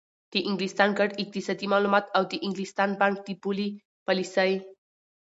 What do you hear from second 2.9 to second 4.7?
بانک د پولي پالیسۍ